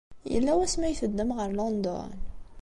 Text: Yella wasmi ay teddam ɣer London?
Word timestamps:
Yella 0.31 0.51
wasmi 0.57 0.85
ay 0.85 0.95
teddam 1.01 1.29
ɣer 1.37 1.49
London? 1.59 2.11